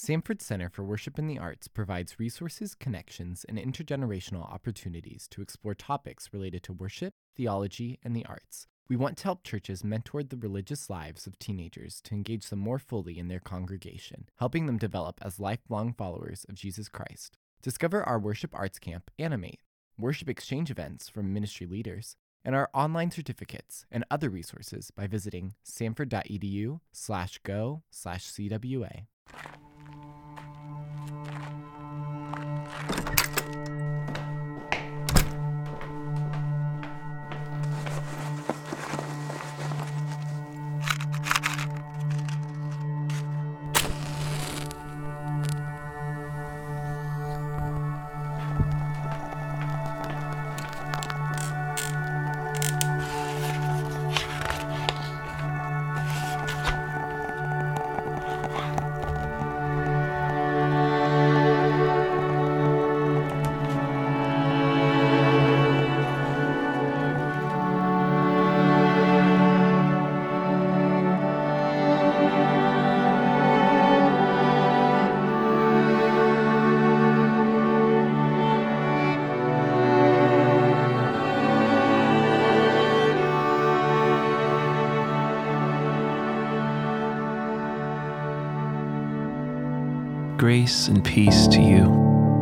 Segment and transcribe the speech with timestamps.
[0.00, 5.74] Samford Center for Worship and the Arts provides resources, connections, and intergenerational opportunities to explore
[5.74, 8.66] topics related to worship, theology, and the arts.
[8.88, 12.78] We want to help churches mentor the religious lives of teenagers to engage them more
[12.78, 17.36] fully in their congregation, helping them develop as lifelong followers of Jesus Christ.
[17.60, 19.60] Discover our worship arts camp, Animate,
[19.98, 25.56] worship exchange events from ministry leaders, and our online certificates and other resources by visiting
[25.62, 29.02] samford.edu slash go slash CWA.
[90.50, 91.84] Grace and peace to you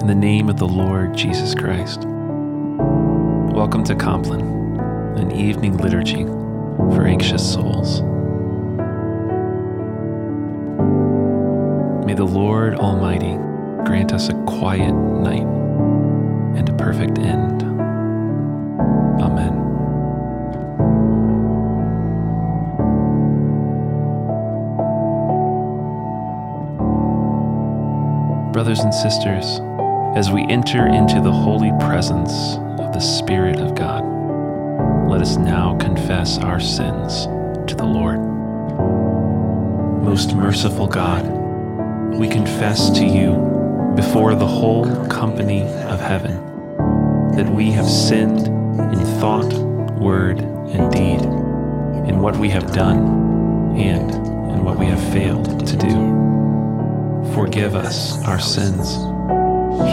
[0.00, 2.00] in the name of the Lord Jesus Christ.
[2.00, 4.76] Welcome to Compline,
[5.16, 8.00] an evening liturgy for anxious souls.
[12.04, 13.36] May the Lord Almighty
[13.86, 15.46] grant us a quiet night
[16.58, 17.71] and a perfect end.
[28.52, 29.60] Brothers and sisters,
[30.14, 34.04] as we enter into the holy presence of the Spirit of God,
[35.08, 37.24] let us now confess our sins
[37.66, 38.20] to the Lord.
[40.04, 41.26] Most merciful God,
[42.14, 46.36] we confess to you before the whole company of heaven
[47.34, 49.50] that we have sinned in thought,
[49.98, 51.22] word, and deed,
[52.06, 54.10] in what we have done and
[54.52, 56.11] in what we have failed to do.
[57.34, 58.94] Forgive us our sins,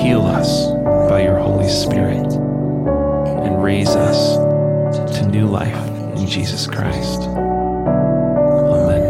[0.03, 0.67] heal us
[1.09, 4.35] by your Holy Spirit, and raise us
[5.17, 5.75] to new life
[6.17, 7.21] in Jesus Christ.
[7.21, 9.03] Amen.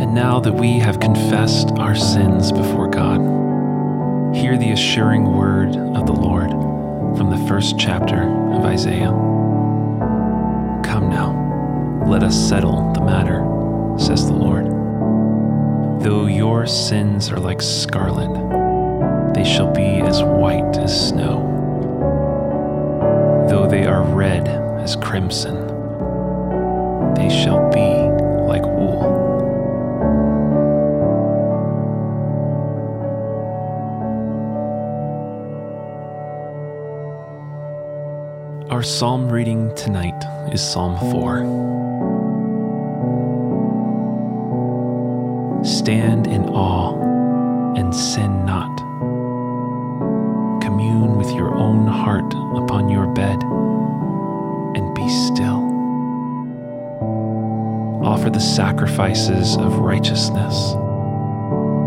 [0.00, 3.43] And now that we have confessed our sins before God,
[4.34, 6.50] hear the assuring word of the Lord
[7.16, 8.22] from the first chapter
[8.52, 9.12] of Isaiah.
[10.84, 13.44] Come now, let us settle the matter,
[13.96, 14.66] says the Lord.
[16.02, 18.34] Though your sins are like scarlet,
[19.34, 21.50] they shall be as white as snow.
[23.48, 25.54] Though they are red as crimson,
[27.14, 28.13] they shall be
[38.84, 40.22] psalm reading tonight
[40.52, 41.38] is Psalm 4.
[45.64, 46.92] Stand in awe
[47.76, 48.76] and sin not.
[50.60, 52.30] Commune with your own heart
[52.62, 53.42] upon your bed
[54.76, 55.64] and be still.
[58.04, 60.74] Offer the sacrifices of righteousness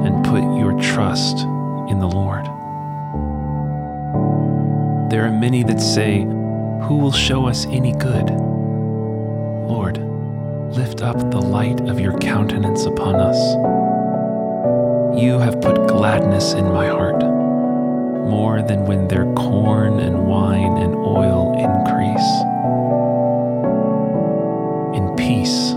[0.03, 1.41] and put your trust
[1.91, 2.45] in the Lord.
[5.11, 6.25] There are many that say,
[6.87, 8.29] who will show us any good?
[9.67, 9.97] Lord,
[10.73, 13.37] lift up the light of your countenance upon us.
[15.21, 17.21] You have put gladness in my heart,
[18.29, 22.29] more than when their corn and wine and oil increase.
[24.95, 25.73] In peace,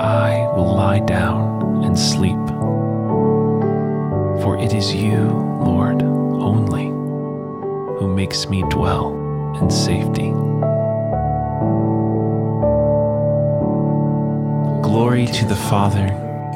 [0.00, 2.44] I will lie down and sleep.
[4.42, 5.28] For it is you,
[5.60, 6.88] Lord, only,
[7.98, 9.23] who makes me dwell
[9.60, 10.30] and safety.
[14.82, 16.06] Glory to the Father,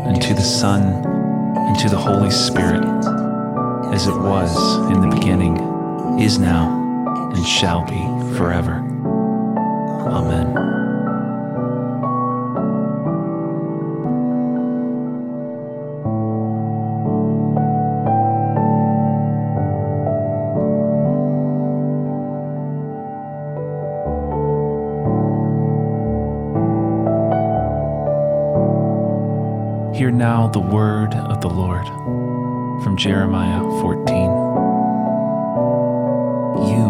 [0.04, 2.84] and to the Son, and to the Holy Spirit,
[3.92, 5.56] as it was in the beginning,
[6.20, 8.76] is now, and shall be forever.
[10.08, 10.67] Amen.
[30.18, 31.86] Now the word of the Lord
[32.82, 34.24] from Jeremiah 14.
[36.66, 36.86] You,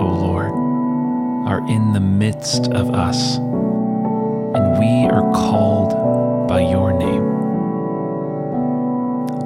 [0.00, 0.50] O Lord,
[1.46, 7.24] are in the midst of us, and we are called by your name.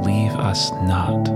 [0.03, 1.29] Leave us not,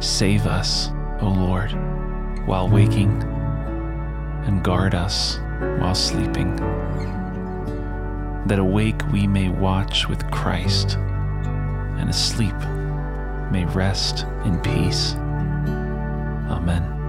[0.00, 1.72] Save us, O Lord,
[2.46, 3.22] while waking,
[4.46, 5.38] and guard us
[5.78, 6.56] while sleeping,
[8.46, 12.56] that awake we may watch with Christ, and asleep
[13.52, 15.14] may rest in peace.
[16.48, 16.99] Amen.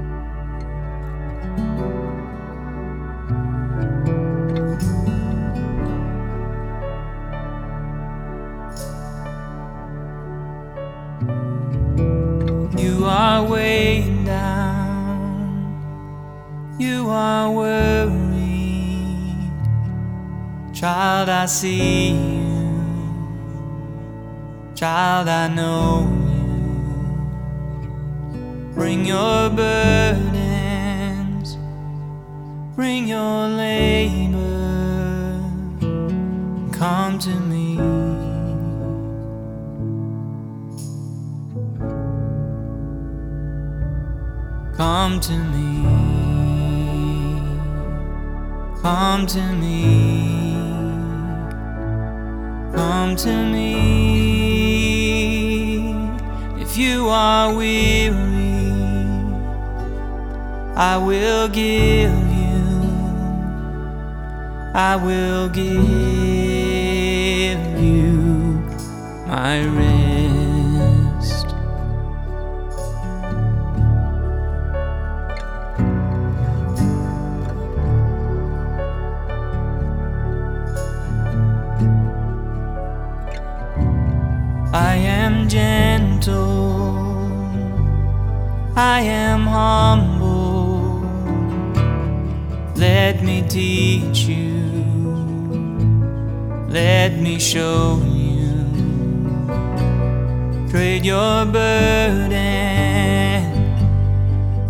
[20.81, 22.73] Child, I see you.
[24.73, 26.49] Child, I know you.
[28.73, 30.39] Bring your burdens,
[32.75, 35.39] bring your labor.
[36.73, 37.77] Come to me.
[44.75, 45.85] Come to me.
[48.81, 50.40] Come to me.
[53.01, 53.71] Come to me.
[56.61, 58.13] If you are weary,
[60.75, 62.61] I will give you.
[64.75, 65.65] I will give
[67.81, 68.61] you
[69.25, 70.00] my rest.
[88.75, 91.01] I am humble.
[92.75, 94.55] Let me teach you,
[96.69, 98.49] let me show you.
[100.69, 102.31] Trade your burden,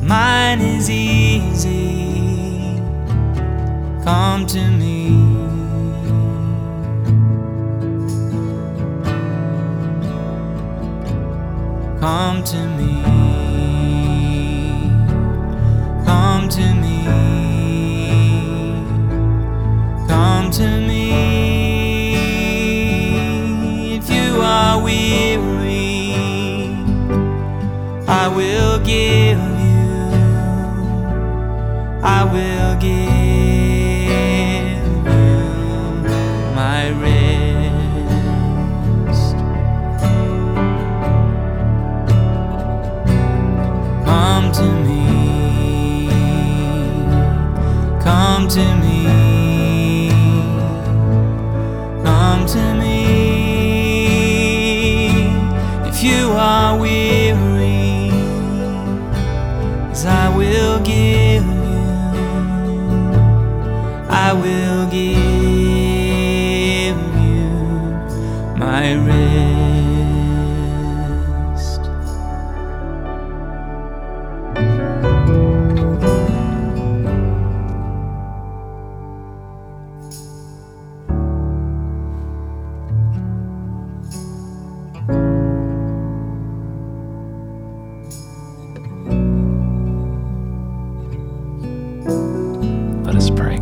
[0.01, 2.81] mine is easy.
[4.04, 5.09] Come to me.
[12.00, 13.10] Come to me.
[16.51, 16.81] To
[48.53, 49.31] to me.
[93.42, 93.60] Pray.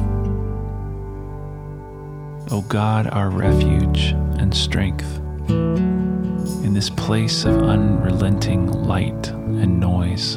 [2.52, 5.20] O God, our refuge and strength,
[5.50, 10.36] in this place of unrelenting light and noise,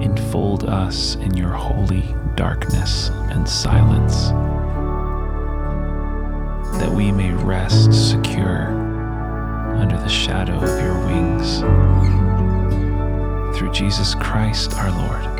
[0.00, 4.28] enfold us in your holy darkness and silence,
[6.78, 8.68] that we may rest secure
[9.76, 11.60] under the shadow of your wings.
[13.58, 15.39] Through Jesus Christ our Lord.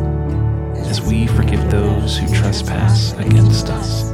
[0.91, 4.11] as we forgive those who trespass against us.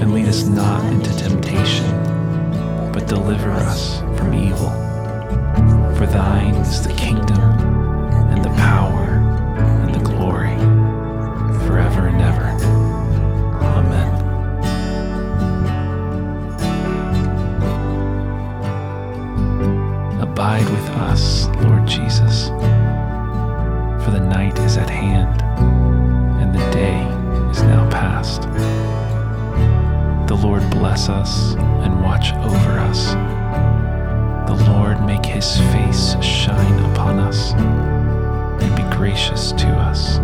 [0.00, 1.88] And lead us not into temptation,
[2.92, 4.70] but deliver us from evil.
[5.94, 7.40] For thine is the kingdom,
[8.32, 9.11] and the power,
[31.06, 33.14] bless us and watch over us.
[34.46, 40.18] The Lord make his face shine upon us and be gracious to us.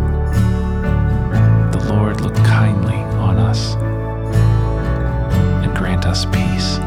[1.74, 3.74] The Lord look kindly on us
[5.64, 6.77] and grant us peace.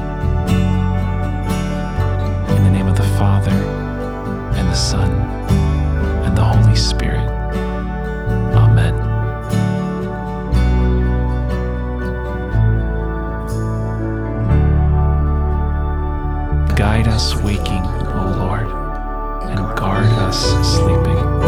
[17.01, 18.67] Guide us waking, O Lord,
[19.49, 20.39] and guard us
[20.77, 21.40] sleeping.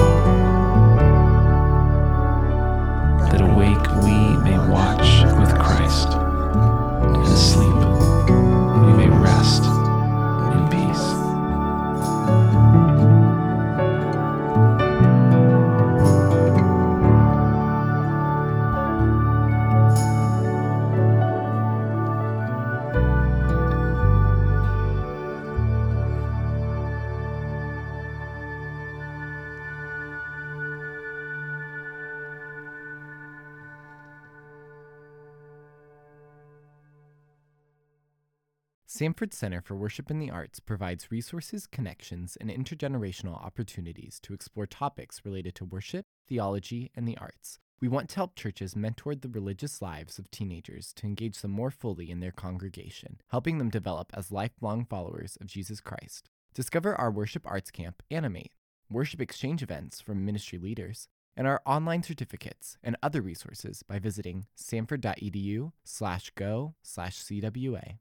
[39.03, 44.65] Samford Center for Worship in the Arts provides resources, connections, and intergenerational opportunities to explore
[44.65, 47.59] topics related to worship, theology, and the arts.
[47.81, 51.69] We want to help churches mentor the religious lives of teenagers to engage them more
[51.69, 56.29] fully in their congregation, helping them develop as lifelong followers of Jesus Christ.
[56.53, 58.53] Discover our worship arts camp, Animate,
[58.89, 64.45] worship exchange events from ministry leaders, and our online certificates and other resources by visiting
[64.57, 67.97] samford.edu slash go slash CWA.